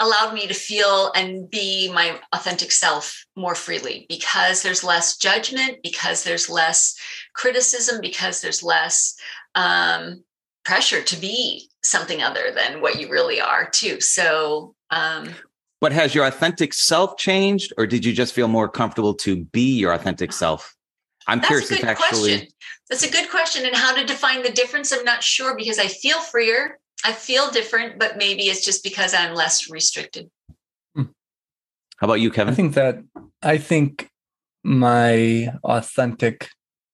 [0.00, 5.78] allowed me to feel and be my authentic self more freely because there's less judgment,
[5.82, 6.96] because there's less
[7.34, 9.14] criticism, because there's less
[9.54, 10.24] um,
[10.64, 14.00] pressure to be something other than what you really are, too.
[14.00, 15.28] So, um,
[15.84, 19.76] but has your authentic self changed, or did you just feel more comfortable to be
[19.76, 20.74] your authentic self?
[21.26, 22.38] I'm That's curious if actually.
[22.38, 22.48] Question.
[22.88, 23.66] That's a good question.
[23.66, 27.50] And how to define the difference, I'm not sure because I feel freer I feel
[27.50, 30.30] different, but maybe it's just because I'm less restricted.
[30.94, 31.02] Hmm.
[31.98, 32.54] How about you, Kevin?
[32.54, 32.98] I think that
[33.42, 34.08] I think
[34.62, 36.48] my authentic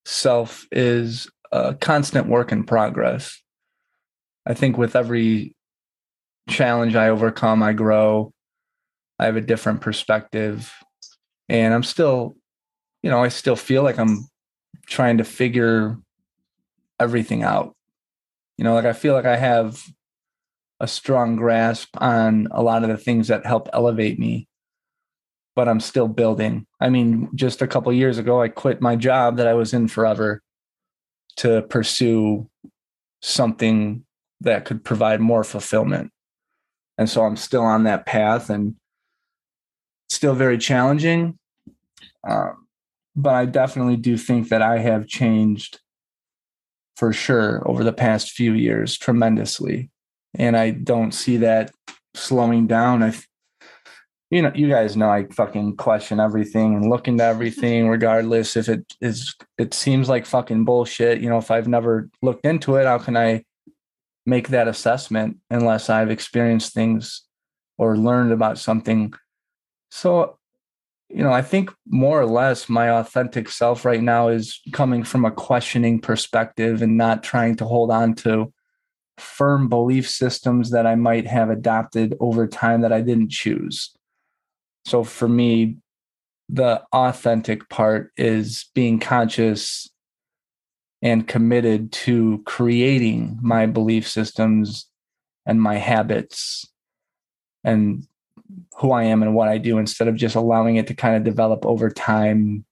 [0.05, 3.41] self is a constant work in progress.
[4.45, 5.55] I think with every
[6.49, 8.33] challenge I overcome, I grow.
[9.21, 10.73] I have a different perspective.
[11.51, 12.37] And I'm still,
[13.03, 14.27] you know, I still feel like I'm
[14.87, 15.99] trying to figure
[16.99, 17.77] everything out.
[18.57, 19.83] You know, like I feel like I have
[20.81, 24.49] a strong grasp on a lot of the things that help elevate me
[25.55, 29.37] but i'm still building i mean just a couple years ago i quit my job
[29.37, 30.41] that i was in forever
[31.37, 32.49] to pursue
[33.21, 34.03] something
[34.41, 36.11] that could provide more fulfillment
[36.97, 38.75] and so i'm still on that path and
[40.11, 41.39] still very challenging
[42.29, 42.67] um,
[43.17, 45.81] but i definitely do think that i have changed
[46.97, 49.91] for sure over the past few years tremendously
[50.35, 51.73] and I don't see that
[52.15, 53.03] slowing down.
[53.03, 53.15] I,
[54.31, 58.69] you know, you guys know I fucking question everything and look into everything, regardless if
[58.69, 59.35] it is.
[59.59, 61.21] It seems like fucking bullshit.
[61.21, 63.45] You know, if I've never looked into it, how can I
[64.27, 67.23] make that assessment unless I've experienced things
[67.79, 69.13] or learned about something?
[69.91, 70.39] So,
[71.09, 75.25] you know, I think more or less my authentic self right now is coming from
[75.25, 78.53] a questioning perspective and not trying to hold on to
[79.19, 83.93] firm belief systems that I might have adopted over time that I didn't choose.
[84.87, 85.77] So for me,
[86.49, 89.89] the authentic part is being conscious
[91.03, 94.87] and committed to creating my belief systems
[95.47, 96.67] and my habits
[97.65, 98.07] and
[98.79, 101.25] who I am and what I do instead of just allowing it to kind of
[101.25, 102.65] develop over time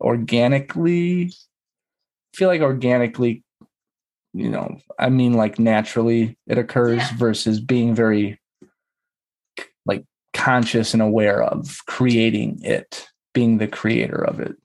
[0.00, 1.26] organically.
[1.26, 3.42] I feel like organically,
[4.32, 7.16] you know, I mean like naturally it occurs yeah.
[7.16, 8.40] versus being very
[9.86, 14.56] like conscious and aware of creating it, being the creator of it.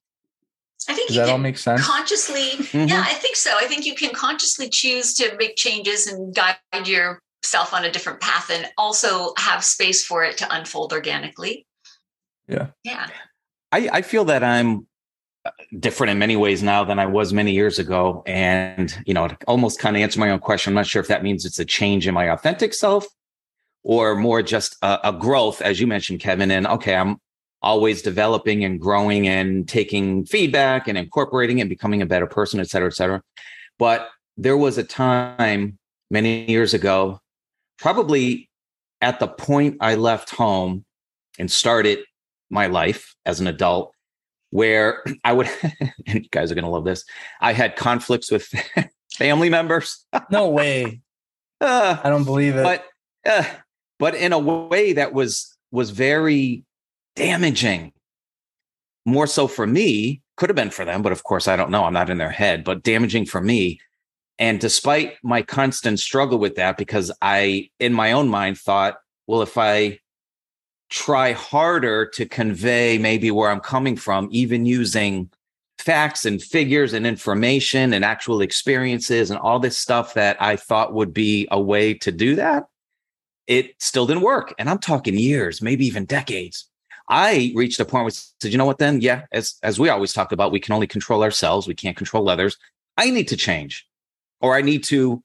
[0.88, 1.86] I think Does that all make sense?
[1.86, 2.88] Consciously, mm-hmm.
[2.88, 3.52] yeah, I think so.
[3.56, 7.92] I think you can consciously choose to make changes and guide your self on a
[7.92, 11.66] different path and also have space for it to unfold organically.
[12.48, 12.68] Yeah.
[12.84, 13.08] Yeah.
[13.72, 14.88] I, I feel that I'm
[15.46, 18.24] uh, different in many ways now than I was many years ago.
[18.26, 20.72] And, you know, almost kind of answer my own question.
[20.72, 23.06] I'm not sure if that means it's a change in my authentic self
[23.84, 26.52] or more just a, a growth, as you mentioned, Kevin.
[26.52, 27.18] And okay, I'm
[27.62, 32.70] always developing and growing and taking feedback and incorporating and becoming a better person, et
[32.70, 33.22] cetera, et cetera.
[33.78, 35.78] But there was a time
[36.10, 37.22] many years ago
[37.80, 38.50] probably
[39.02, 40.86] at the point I left home
[41.38, 42.00] and started
[42.50, 43.94] my life as an adult,
[44.52, 45.50] where I would,
[46.08, 47.06] and you guys are going to love this,
[47.42, 48.52] I had conflicts with
[49.14, 50.06] family members.
[50.32, 51.02] no way.
[51.62, 52.64] Uh, I don't believe it.
[52.64, 52.86] But,
[53.26, 53.44] uh,
[53.98, 56.64] but in a way that was was very
[57.16, 57.94] damaging.
[59.06, 61.84] More so for me, could have been for them, but of course I don't know.
[61.84, 63.80] I'm not in their head, but damaging for me
[64.40, 68.98] and despite my constant struggle with that, because I, in my own mind, thought,
[69.28, 70.00] well, if I
[70.90, 75.30] try harder to convey maybe where I'm coming from, even using
[75.78, 80.94] facts and figures and information and actual experiences and all this stuff that I thought
[80.94, 82.68] would be a way to do that,
[83.46, 84.54] it still didn't work.
[84.58, 86.66] And I'm talking years, maybe even decades.
[87.10, 89.02] I reached a point where I said, you know what, then?
[89.02, 91.68] Yeah, as, as we always talk about, we can only control ourselves.
[91.68, 92.58] We can't control others.
[92.98, 93.89] I need to change
[94.42, 95.24] or I need to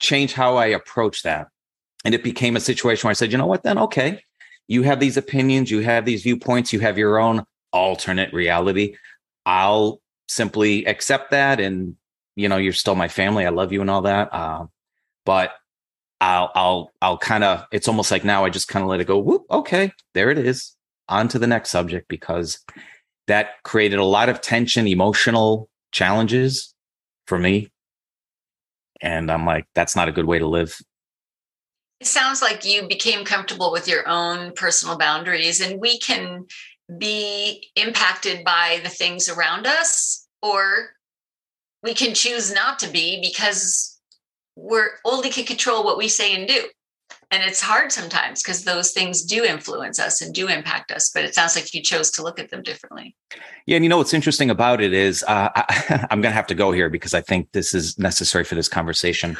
[0.00, 1.48] change how I approach that.
[2.04, 4.22] And it became a situation where I said, you know what, then okay,
[4.68, 8.96] you have these opinions, you have these viewpoints, you have your own alternate reality.
[9.44, 11.58] I'll simply accept that.
[11.58, 11.96] And,
[12.36, 13.46] you know, you're still my family.
[13.46, 14.32] I love you and all that.
[14.32, 14.66] Uh,
[15.24, 15.52] but
[16.20, 19.06] I'll, I'll, I'll kind of, it's almost like now I just kind of let it
[19.06, 19.18] go.
[19.18, 20.74] Whoop, okay, there it is.
[21.08, 22.60] On to the next subject because
[23.26, 26.74] that created a lot of tension, emotional challenges
[27.26, 27.70] for me
[29.00, 30.76] and I'm like, that's not a good way to live.
[32.00, 36.46] It sounds like you became comfortable with your own personal boundaries, and we can
[36.96, 40.90] be impacted by the things around us, or
[41.82, 43.98] we can choose not to be because
[44.56, 46.64] we're only can control what we say and do
[47.30, 51.24] and it's hard sometimes because those things do influence us and do impact us but
[51.24, 53.16] it sounds like you chose to look at them differently.
[53.66, 56.46] Yeah and you know what's interesting about it is uh, I, i'm going to have
[56.48, 59.36] to go here because i think this is necessary for this conversation.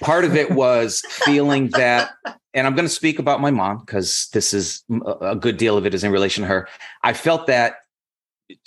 [0.00, 2.12] Part of it was feeling that
[2.52, 4.84] and i'm going to speak about my mom because this is
[5.22, 6.68] a good deal of it is in relation to her.
[7.02, 7.76] I felt that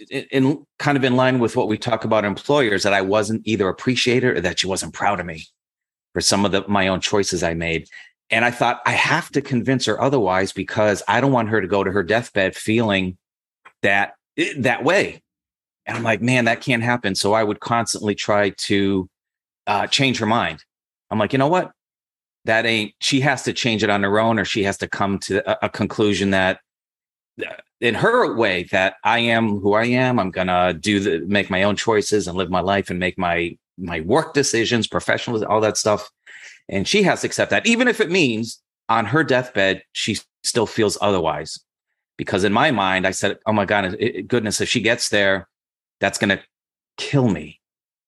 [0.09, 3.69] in kind of in line with what we talk about employers that i wasn't either
[3.69, 5.45] appreciated or that she wasn't proud of me
[6.13, 7.88] for some of the my own choices i made
[8.32, 11.68] and I thought, I have to convince her otherwise because I don't want her to
[11.68, 13.18] go to her deathbed feeling
[13.82, 15.22] that eh, that way.
[15.86, 17.15] And I'm like, man, that can't happen.
[17.15, 19.10] So I would constantly try to
[19.65, 20.63] uh, change her mind.
[21.10, 21.72] I'm like, you know what?
[22.46, 25.18] That ain't, she has to change it on her own, or she has to come
[25.20, 26.60] to a, a conclusion that
[27.42, 30.20] uh, in her way that I am who I am.
[30.20, 33.58] I'm gonna do the make my own choices and live my life and make my
[33.78, 36.10] my work decisions, professional, all that stuff.
[36.69, 40.67] And she has to accept that, even if it means on her deathbed, she still
[40.67, 41.60] feels otherwise.
[42.17, 45.49] Because in my mind, I said, oh my God, goodness, if she gets there,
[45.99, 46.43] that's going to
[46.97, 47.60] kill me.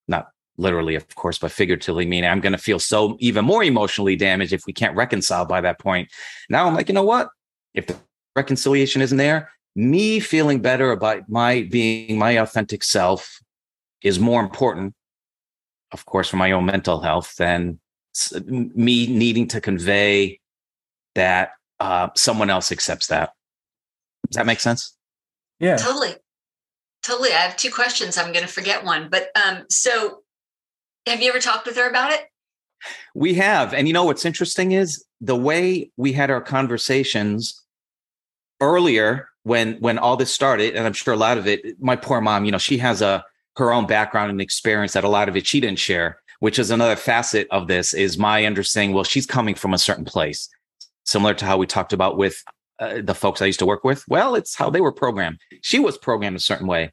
[0.07, 4.15] Not literally, of course, but figuratively, meaning I'm going to feel so even more emotionally
[4.15, 6.09] damaged if we can't reconcile by that point.
[6.49, 7.29] Now I'm like, you know what?
[7.73, 7.95] If the
[8.35, 13.39] reconciliation isn't there, me feeling better about my being my authentic self
[14.01, 14.93] is more important,
[15.93, 17.79] of course, for my own mental health than
[18.45, 20.39] me needing to convey
[21.15, 23.33] that uh, someone else accepts that.
[24.29, 24.95] Does that make sense?
[25.59, 25.77] Yeah.
[25.77, 26.15] Totally.
[27.03, 27.31] Totally.
[27.31, 28.17] I have two questions.
[28.17, 29.09] I'm going to forget one.
[29.09, 30.19] But um, so
[31.07, 32.25] have you ever talked with her about it?
[33.15, 33.73] We have.
[33.73, 37.61] And you know what's interesting is the way we had our conversations,
[38.61, 42.21] earlier when when all this started, and I'm sure a lot of it, my poor
[42.21, 43.25] mom, you know, she has a
[43.57, 46.71] her own background and experience that a lot of it she didn't share, which is
[46.71, 47.93] another facet of this.
[47.93, 48.95] Is my understanding?
[48.95, 50.49] Well, she's coming from a certain place,
[51.05, 52.43] similar to how we talked about with
[52.79, 54.03] uh, the folks I used to work with.
[54.09, 55.39] Well, it's how they were programmed.
[55.61, 56.91] She was programmed a certain way.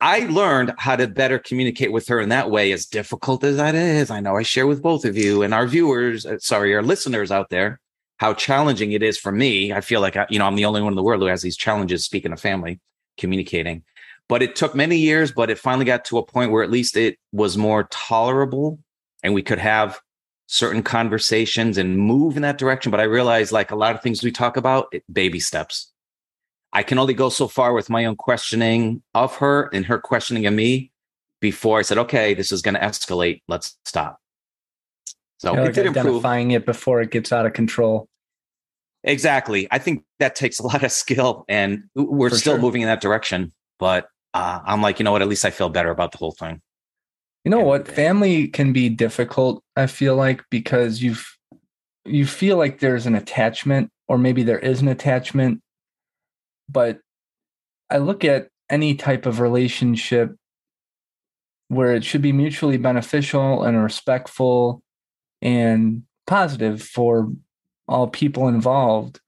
[0.00, 3.76] I learned how to better communicate with her in that way, as difficult as that
[3.76, 4.10] is.
[4.10, 7.30] I know I share with both of you and our viewers, uh, sorry, our listeners
[7.30, 7.78] out there,
[8.16, 9.72] how challenging it is for me.
[9.72, 11.42] I feel like, I, you know, I'm the only one in the world who has
[11.42, 12.80] these challenges speaking of family,
[13.18, 13.84] communicating.
[14.30, 16.96] But it took many years, but it finally got to a point where at least
[16.96, 18.78] it was more tolerable
[19.22, 20.00] and we could have
[20.46, 22.90] certain conversations and move in that direction.
[22.90, 25.90] But I realized, like a lot of things we talk about, it, baby steps
[26.72, 30.46] I can only go so far with my own questioning of her and her questioning
[30.46, 30.92] of me
[31.40, 33.42] before I said, okay, this is going to escalate.
[33.48, 34.20] Let's stop.
[35.38, 36.06] So You're it like did improve.
[36.06, 38.08] identifying it before it gets out of control.
[39.02, 39.66] Exactly.
[39.70, 42.60] I think that takes a lot of skill and we're For still sure.
[42.60, 43.52] moving in that direction.
[43.78, 45.22] But uh, I'm like, you know what?
[45.22, 46.60] At least I feel better about the whole thing.
[47.44, 47.64] You know Yeah.
[47.64, 47.88] what?
[47.88, 51.26] Family can be difficult, I feel like, because you've
[52.06, 55.60] you feel like there's an attachment, or maybe there is an attachment.
[56.68, 57.00] But
[57.90, 60.34] I look at any type of relationship
[61.68, 64.82] where it should be mutually beneficial and respectful
[65.42, 67.30] and positive for
[67.86, 69.20] all people involved.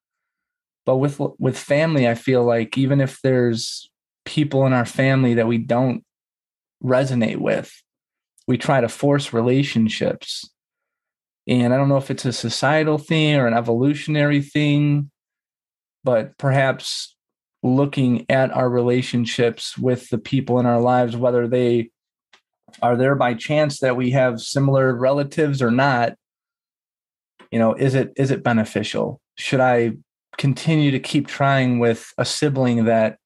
[0.87, 3.91] But with with family, I feel like even if there's
[4.25, 6.05] people in our family that we don't
[6.83, 7.73] resonate with,
[8.47, 10.49] we try to force relationships.
[11.47, 15.11] And I don't know if it's a societal thing or an evolutionary thing,
[16.05, 17.17] but perhaps
[17.63, 21.91] looking at our relationships with the people in our lives, whether they
[22.81, 26.15] are there by chance that we have similar relatives or not,
[27.51, 29.21] you know, is it is it beneficial?
[29.37, 29.93] Should I
[30.39, 33.19] continue to keep trying with a sibling that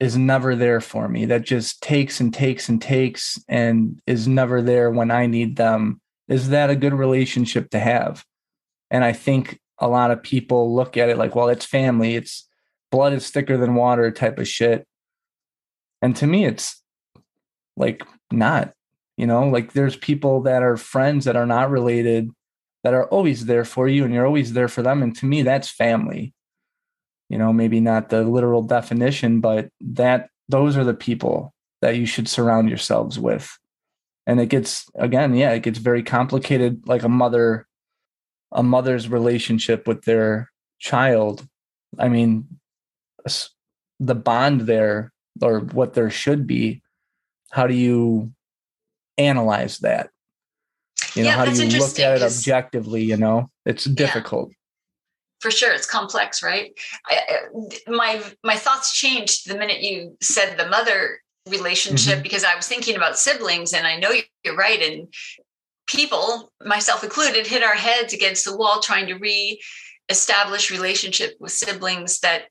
[0.00, 4.62] is never there for me, that just takes and takes and takes and is never
[4.62, 6.00] there when I need them?
[6.26, 8.24] Is that a good relationship to have?
[8.90, 12.48] And I think a lot of people look at it like, well, it's family, it's
[12.90, 14.86] blood is thicker than water type of shit.
[16.02, 16.82] And to me, it's
[17.76, 18.72] like not,
[19.18, 22.30] you know, like there's people that are friends that are not related
[22.84, 25.02] that are always there for you and you're always there for them.
[25.02, 26.32] And to me, that's family.
[27.30, 32.04] You know, maybe not the literal definition, but that those are the people that you
[32.04, 33.56] should surround yourselves with.
[34.26, 37.66] And it gets again, yeah, it gets very complicated, like a mother,
[38.52, 41.46] a mother's relationship with their child.
[41.98, 42.46] I mean,
[44.00, 46.82] the bond there or what there should be,
[47.50, 48.32] how do you
[49.18, 50.10] analyze that?
[51.14, 53.04] You know, Yeah, how do you look at it objectively?
[53.04, 54.52] You know, it's difficult.
[55.40, 56.72] For sure it's complex right?
[57.06, 57.18] I,
[57.88, 62.22] my my thoughts changed the minute you said the mother relationship Mm-hmm.
[62.22, 64.12] because i was thinking about siblings and i know
[64.44, 65.08] you're right and
[65.86, 72.20] people myself included hit our heads against the wall trying to re-establish relationship with siblings
[72.20, 72.44] that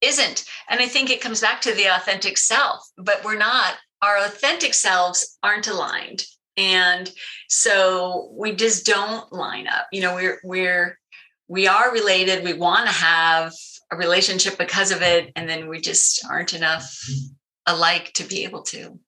[0.00, 0.44] isn't.
[0.68, 4.74] And i think it comes back to the authentic self but we're not our authentic
[4.74, 6.24] selves aren't aligned.
[6.56, 7.10] And
[7.48, 9.86] so we just don't line up.
[9.92, 10.98] You know we're we're
[11.48, 13.52] we are related we want to have
[13.90, 17.74] a relationship because of it and then we just aren't enough mm-hmm.
[17.74, 18.98] alike to be able to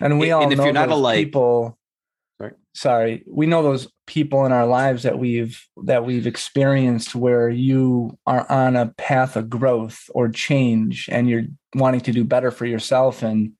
[0.00, 1.78] And we And all if know you're not those alike- people.
[2.40, 2.52] Sorry.
[2.74, 8.18] Sorry, we know those people in our lives that we've that we've experienced where you
[8.26, 11.44] are on a path of growth or change, and you're
[11.76, 13.52] wanting to do better for yourself, and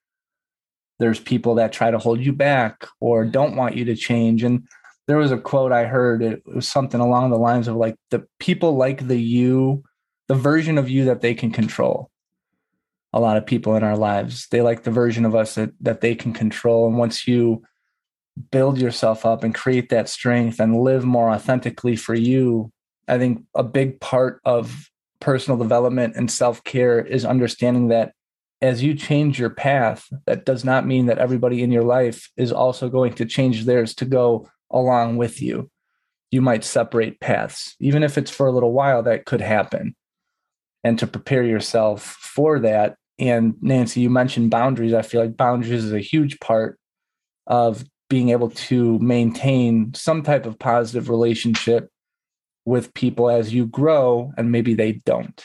[0.98, 3.30] there's people that try to hold you back or mm-hmm.
[3.30, 4.42] don't want you to change.
[4.42, 4.66] And
[5.06, 6.22] there was a quote I heard.
[6.22, 9.84] It was something along the lines of like the people like the you,
[10.28, 12.10] the version of you that they can control
[13.12, 14.48] a lot of people in our lives.
[14.50, 16.88] They like the version of us that, that they can control.
[16.88, 17.62] And once you
[18.50, 22.72] build yourself up and create that strength and live more authentically for you,
[23.06, 24.90] I think a big part of
[25.20, 28.14] personal development and self care is understanding that
[28.60, 32.50] as you change your path, that does not mean that everybody in your life is
[32.50, 35.70] also going to change theirs to go along with you.
[36.30, 39.94] You might separate paths, even if it's for a little while, that could happen.
[40.82, 44.92] And to prepare yourself for that, and Nancy, you mentioned boundaries.
[44.92, 46.78] I feel like boundaries is a huge part
[47.46, 51.88] of being able to maintain some type of positive relationship
[52.64, 55.44] with people as you grow, and maybe they don't.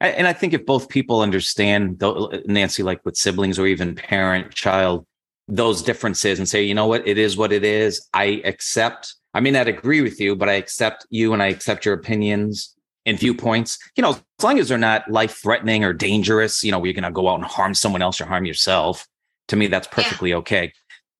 [0.00, 2.02] And I think if both people understand,
[2.46, 5.06] Nancy, like with siblings or even parent, child,
[5.48, 8.08] those differences and say, you know what, it is what it is.
[8.14, 11.84] I accept, I may not agree with you, but I accept you and I accept
[11.84, 12.74] your opinions
[13.06, 13.78] and viewpoints.
[13.96, 17.04] You know, as long as they're not life threatening or dangerous, you know, you're going
[17.04, 19.06] to go out and harm someone else or harm yourself.
[19.48, 20.36] To me, that's perfectly yeah.
[20.36, 20.72] okay.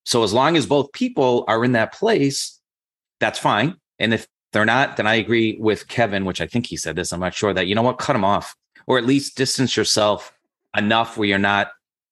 [0.07, 2.59] So as long as both people are in that place,
[3.21, 3.77] that's fine.
[3.99, 7.13] And if they're not, then I agree with Kevin, which I think he said this.
[7.13, 8.55] I'm not sure that, you know what, cut them off
[8.87, 10.33] or at least distance yourself
[10.77, 11.69] enough where you're not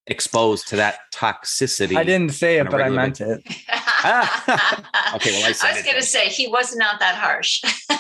[0.07, 1.97] exposed to that toxicity.
[1.97, 3.43] I didn't say it, but I meant it.
[3.47, 3.57] okay,
[4.05, 7.63] well, I, I was going to say he was not that harsh.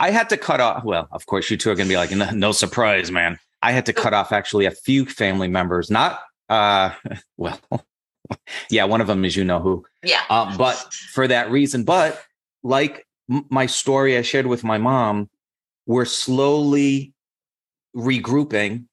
[0.00, 0.84] I had to cut off.
[0.84, 3.38] Well, of course, you two are going to be like, no, no, surprise, man.
[3.62, 6.90] I had to cut off actually a few family members, not, uh,
[7.36, 7.60] well,
[8.70, 9.84] yeah, one of them is you know who.
[10.04, 10.22] Yeah.
[10.30, 10.76] Um, but
[11.12, 12.22] for that reason, but
[12.62, 15.28] like my story I shared with my mom,
[15.86, 17.12] we're slowly
[17.96, 18.84] regrouping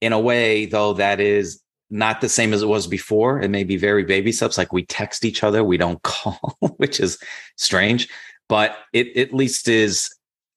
[0.00, 3.40] in a way, though, that is not the same as it was before.
[3.40, 7.00] It may be very baby steps, like we text each other, we don't call, which
[7.00, 7.18] is
[7.56, 8.08] strange,
[8.48, 10.10] but it at least is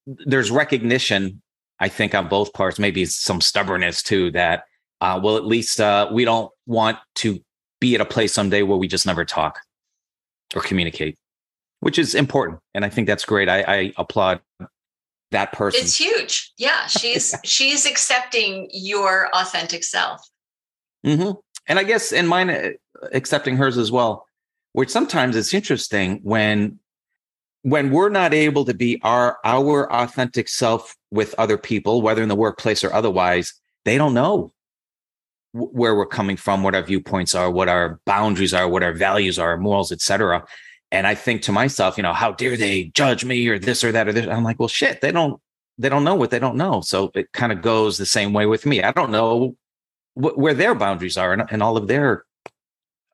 [0.05, 1.41] there's recognition,
[1.79, 4.63] I think, on both parts, maybe some stubbornness too, that
[5.01, 7.39] uh, well, at least uh, we don't want to
[7.79, 9.59] be at a place someday where we just never talk
[10.55, 11.17] or communicate,
[11.81, 12.59] which is important.
[12.73, 13.49] And I think that's great.
[13.49, 14.41] I, I applaud
[15.31, 15.81] that person.
[15.81, 16.51] It's huge.
[16.57, 16.87] Yeah.
[16.87, 20.27] She's she's accepting your authentic self.
[21.05, 21.31] Mm-hmm.
[21.67, 22.75] And I guess in mine,
[23.11, 24.25] accepting hers as well.
[24.73, 26.79] Which sometimes it's interesting when
[27.63, 32.29] when we're not able to be our our authentic self with other people, whether in
[32.29, 33.53] the workplace or otherwise,
[33.85, 34.53] they don't know
[35.53, 39.39] where we're coming from, what our viewpoints are, what our boundaries are, what our values
[39.39, 40.45] are, morals, etc.
[40.91, 43.91] And I think to myself, you know, how dare they judge me or this or
[43.91, 44.27] that or this?
[44.27, 45.41] I'm like, well, shit, they don't
[45.77, 46.81] they don't know what they don't know.
[46.81, 48.81] So it kind of goes the same way with me.
[48.81, 49.55] I don't know
[50.17, 52.25] wh- where their boundaries are and, and all of their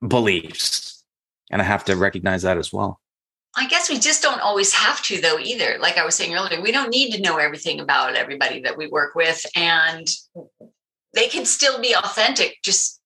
[0.05, 1.03] beliefs,
[1.51, 2.99] and I have to recognize that as well.
[3.55, 5.77] I guess we just don't always have to, though, either.
[5.79, 8.87] Like I was saying earlier, we don't need to know everything about everybody that we
[8.87, 9.45] work with.
[9.55, 10.07] And
[11.13, 12.57] they can still be authentic.
[12.63, 12.99] Just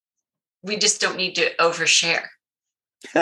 [0.63, 2.25] we just don't need to overshare.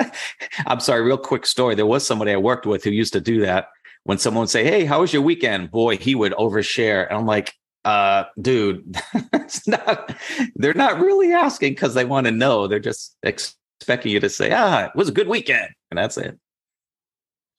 [0.67, 1.73] I'm sorry, real quick story.
[1.73, 3.69] There was somebody I worked with who used to do that.
[4.03, 5.71] When someone would say, Hey, how was your weekend?
[5.71, 7.07] Boy, he would overshare.
[7.07, 7.53] And I'm like,
[7.86, 8.97] uh, dude,
[9.33, 10.13] it's not,
[10.55, 12.67] they're not really asking because they want to know.
[12.67, 15.69] They're just expecting you to say, ah, it was a good weekend.
[15.91, 16.38] And that's it.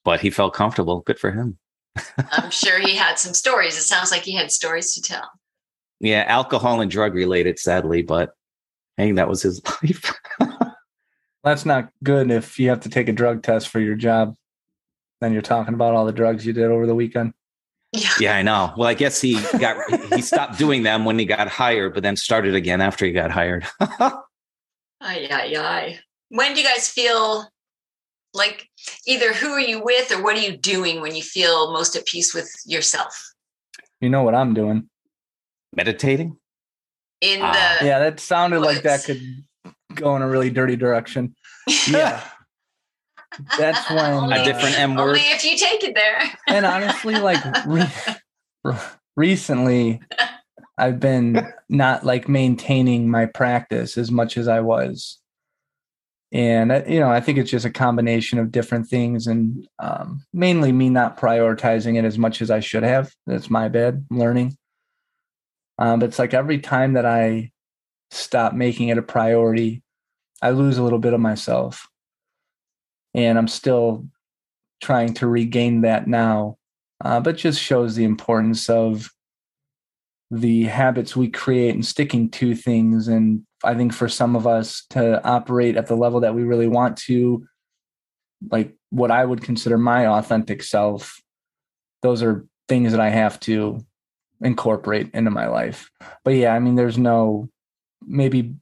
[0.03, 1.01] But he felt comfortable.
[1.01, 1.57] Good for him.
[2.31, 3.77] I'm sure he had some stories.
[3.77, 5.29] It sounds like he had stories to tell.
[5.99, 8.31] Yeah, alcohol and drug related, sadly, but
[8.97, 10.13] hey, that was his life.
[11.43, 14.35] That's not good if you have to take a drug test for your job.
[15.21, 17.33] Then you're talking about all the drugs you did over the weekend.
[17.93, 18.09] Yeah.
[18.19, 18.73] yeah, I know.
[18.77, 19.77] Well, I guess he got
[20.13, 23.31] he stopped doing them when he got hired, but then started again after he got
[23.31, 23.65] hired.
[23.79, 24.21] ay,
[25.01, 25.99] ay, ay.
[26.29, 27.47] When do you guys feel
[28.33, 28.69] like
[29.07, 32.05] either who are you with or what are you doing when you feel most at
[32.05, 33.33] peace with yourself?
[34.01, 34.89] You know what I'm doing
[35.75, 36.37] meditating
[37.21, 37.77] in ah.
[37.79, 38.75] the yeah that sounded woods.
[38.75, 39.21] like that could
[39.93, 41.35] go in a really dirty direction
[41.89, 42.23] yeah
[43.57, 45.09] that's when only, a different m word.
[45.09, 46.21] only if you take it there.
[46.47, 48.79] And honestly like re-
[49.15, 50.01] recently
[50.77, 55.19] i've been not like maintaining my practice as much as i was.
[56.31, 60.23] And uh, you know i think it's just a combination of different things and um,
[60.33, 63.11] mainly me not prioritizing it as much as i should have.
[63.25, 64.57] That's my bad I'm learning.
[65.79, 67.51] Um, but it's like every time that I
[68.11, 69.83] stop making it a priority,
[70.41, 71.87] I lose a little bit of myself.
[73.17, 74.07] And I'm still
[74.79, 76.57] trying to regain that now.
[77.03, 79.09] Uh, but just shows the importance of
[80.31, 83.07] the habits we create and sticking to things.
[83.07, 86.67] And I think for some of us to operate at the level that we really
[86.67, 87.45] want to,
[88.51, 91.21] like what I would consider my authentic self,
[92.03, 93.83] those are things that I have to
[94.41, 95.89] incorporate into my life.
[96.23, 97.49] But yeah, I mean, there's no
[98.05, 98.55] maybe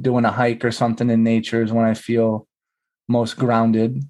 [0.00, 2.48] doing a hike or something in nature is when I feel
[3.08, 4.02] most grounded.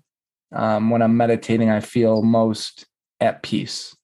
[0.53, 2.87] Um, when I'm meditating, I feel most
[3.21, 3.97] at peace,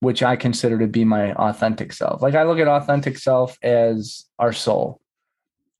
[0.00, 2.22] which I consider to be my authentic self.
[2.22, 5.00] Like I look at authentic self as our soul,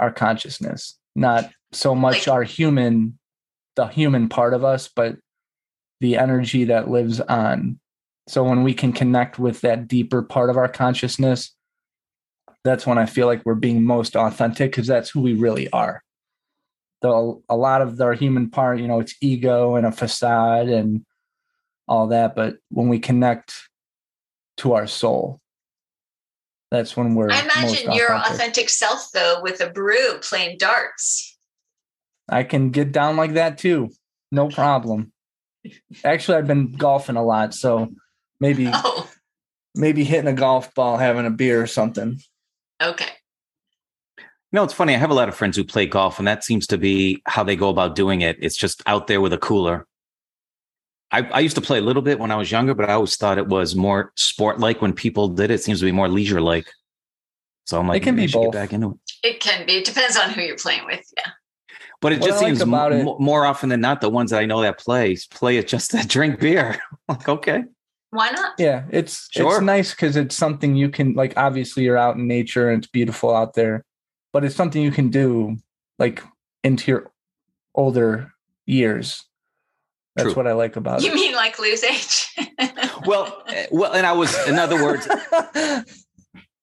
[0.01, 3.19] our consciousness, not so much our human,
[3.75, 5.17] the human part of us, but
[6.01, 7.79] the energy that lives on
[8.29, 11.55] so when we can connect with that deeper part of our consciousness,
[12.65, 16.03] that's when I feel like we're being most authentic because that's who we really are.
[17.07, 21.07] Though a lot of our human part, you know, it's ego and a facade and
[21.87, 22.35] all that.
[22.35, 23.55] But when we connect
[24.57, 25.39] to our soul,
[26.73, 27.31] that's when we're.
[27.31, 31.39] I imagine your authentic self, though, with a brew playing darts.
[32.29, 33.91] I can get down like that too.
[34.33, 35.13] No problem.
[36.03, 37.55] Actually, I've been golfing a lot.
[37.55, 37.89] So
[38.41, 39.09] maybe oh.
[39.77, 42.19] maybe hitting a golf ball, having a beer or something.
[42.83, 43.13] Okay.
[44.53, 44.95] You know, it's funny.
[44.95, 47.43] I have a lot of friends who play golf, and that seems to be how
[47.43, 48.37] they go about doing it.
[48.41, 49.87] It's just out there with a cooler.
[51.11, 53.17] I, I used to play a little bit when I was younger, but I always
[53.17, 55.55] thought it was more sport like when people did it.
[55.55, 55.63] it.
[55.63, 56.67] Seems to be more leisure like.
[57.65, 58.45] So I'm like, It can be I both.
[58.47, 58.97] get back into it.
[59.29, 59.79] It can be.
[59.79, 61.05] It depends on who you're playing with.
[61.17, 61.33] Yeah.
[62.01, 64.31] But it What just like seems about m- it- more often than not, the ones
[64.31, 66.79] that I know that play play it just to drink beer.
[67.09, 67.65] like, okay,
[68.11, 68.53] Why not?
[68.59, 69.55] Yeah, it's Sure.
[69.57, 71.35] it's nice because it's something you can like.
[71.37, 73.85] Obviously, you're out in nature and it's beautiful out there,
[74.37, 75.57] but it's something you can do
[75.99, 76.23] like
[76.63, 77.11] into your
[77.75, 78.35] older
[78.67, 79.25] years.
[80.15, 80.35] That's True.
[80.35, 82.37] what I like about You mean like lose age?
[83.07, 85.09] well, eh, well, and I was, in other words,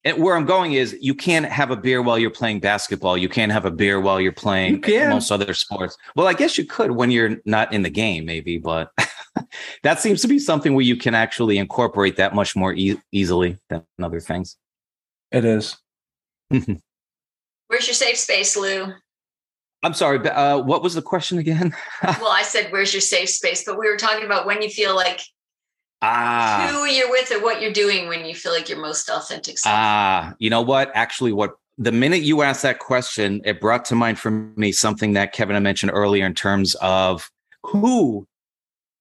[0.18, 3.18] where I'm going is you can't have a beer while you're playing basketball.
[3.18, 5.98] You can't have a beer while you're playing You most other sports.
[6.16, 8.92] Well, I guess you could when you're not in the game, maybe, but
[9.82, 13.58] that seems to be something where you can actually incorporate that much more e- easily
[13.72, 14.58] than other things.
[15.32, 15.76] it is.
[17.68, 18.94] Where's your safe space, Lou?
[19.84, 21.76] I'm sorry, but uh, what was the question again?
[22.04, 23.64] Well, I said, where's your safe space?
[23.66, 25.22] But we were talking about when you feel like
[26.02, 29.58] ah, who you're with or what you're doing when you feel like your most authentic
[29.58, 29.74] self.
[29.76, 30.92] ah, you know what?
[30.94, 35.14] Actually, what the minute you asked that question, it brought to mind for me something
[35.14, 37.30] that Kevin had mentioned earlier in terms of
[37.64, 38.28] who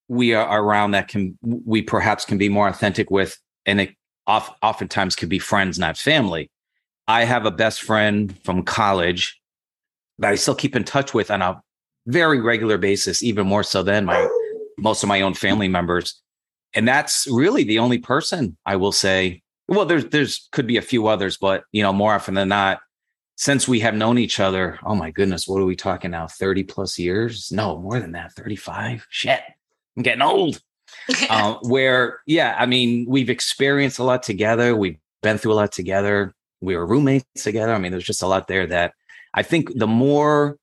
[0.07, 3.95] we are around that can we perhaps can be more authentic with, and it
[4.27, 6.49] oft, oftentimes can be friends, not family.
[7.07, 9.39] I have a best friend from college
[10.19, 11.61] that I still keep in touch with on a
[12.07, 14.27] very regular basis, even more so than my
[14.77, 16.21] most of my own family members.
[16.73, 19.41] And that's really the only person I will say.
[19.67, 22.79] Well, there's there's could be a few others, but you know, more often than not,
[23.35, 26.27] since we have known each other, oh my goodness, what are we talking now?
[26.27, 27.51] 30 plus years?
[27.51, 29.07] No, more than that, 35.
[29.09, 29.41] Shit.
[29.97, 30.61] I'm getting old.
[31.29, 34.75] uh, where, yeah, I mean, we've experienced a lot together.
[34.75, 36.35] We've been through a lot together.
[36.63, 37.73] We were roommates together.
[37.73, 38.93] I mean, there's just a lot there that
[39.33, 40.57] I think the more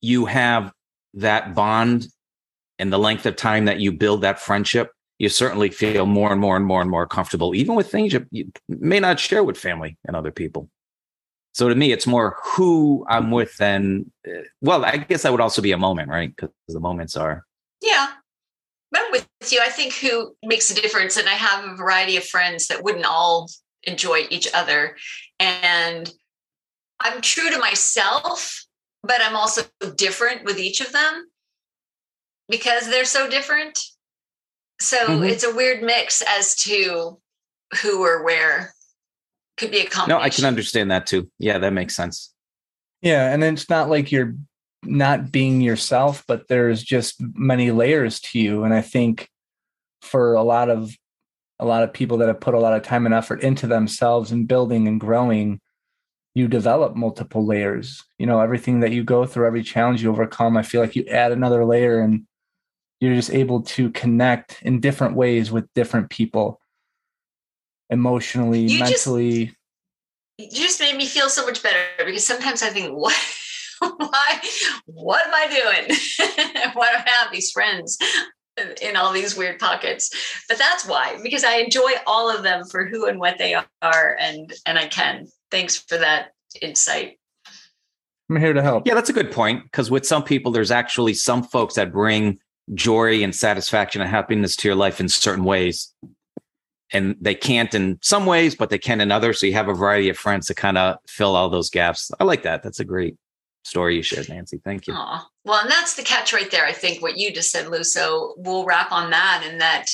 [0.00, 0.72] you have
[1.14, 2.06] that bond
[2.78, 6.40] and the length of time that you build that friendship, you certainly feel more and
[6.40, 9.58] more and more and more comfortable, even with things you, you may not share with
[9.58, 10.70] family and other people.
[11.52, 15.40] So to me, it's more who I'm with than, uh, well, I guess that would
[15.40, 16.34] also be a moment, right?
[16.34, 17.44] Because the moments are.
[17.82, 18.12] yeah.
[18.94, 19.60] I'm with you.
[19.62, 21.16] I think who makes a difference.
[21.16, 23.48] And I have a variety of friends that wouldn't all
[23.84, 24.96] enjoy each other.
[25.40, 26.12] And
[27.00, 28.64] I'm true to myself,
[29.02, 29.62] but I'm also
[29.96, 31.26] different with each of them
[32.48, 33.78] because they're so different.
[34.80, 35.28] So Mhm.
[35.30, 37.20] it's a weird mix as to
[37.82, 38.74] who or where
[39.56, 40.20] could be a combination.
[40.20, 41.30] No, I can understand that too.
[41.38, 42.34] Yeah, that makes sense.
[43.02, 44.34] Yeah, and it's not like you're
[44.82, 48.64] not being yourself, but there's just many layers to you.
[48.64, 49.28] And I think
[50.02, 50.94] for a lot of
[51.60, 54.32] a lot of people that have put a lot of time and effort into themselves
[54.32, 55.60] and building and growing,
[56.34, 58.02] you develop multiple layers.
[58.18, 61.04] You know, everything that you go through, every challenge you overcome, I feel like you
[61.04, 62.26] add another layer and
[62.98, 66.60] you're just able to connect in different ways with different people
[67.90, 69.54] emotionally, You just- mentally.
[70.38, 73.14] you just made me feel so much better because sometimes I think, what,
[73.80, 74.40] why,
[74.86, 75.98] what am I doing?
[76.74, 77.98] why do I have these friends
[78.60, 80.10] in- in all these weird pockets?
[80.48, 84.16] But that's why, because I enjoy all of them for who and what they are,
[84.18, 85.26] and and I can.
[85.50, 87.18] Thanks for that insight.
[88.28, 88.86] I'm here to help.
[88.86, 89.64] Yeah, that's a good point.
[89.64, 92.38] Because with some people, there's actually some folks that bring
[92.74, 95.92] joy and satisfaction and happiness to your life in certain ways.
[96.92, 99.40] And they can't in some ways, but they can in others.
[99.40, 102.10] So you have a variety of friends to kind of fill all those gaps.
[102.20, 102.62] I like that.
[102.62, 103.16] That's a great
[103.64, 104.60] story you shared, Nancy.
[104.64, 104.94] Thank you.
[104.94, 105.26] Aw.
[105.44, 106.64] Well, and that's the catch right there.
[106.64, 107.84] I think what you just said, Lou.
[107.84, 109.44] So we'll wrap on that.
[109.46, 109.86] And that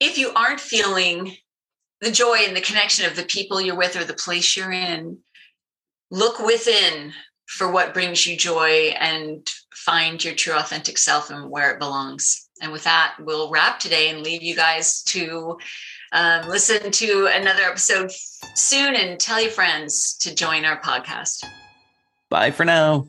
[0.00, 1.36] if you aren't feeling
[2.00, 5.18] the joy and the connection of the people you're with or the place you're in,
[6.10, 7.12] look within
[7.46, 12.48] for what brings you joy and find your true authentic self and where it belongs.
[12.60, 15.58] And with that, we'll wrap today and leave you guys to
[16.12, 18.10] um, listen to another episode
[18.54, 21.44] soon and tell your friends to join our podcast.
[22.30, 23.06] Bye for now.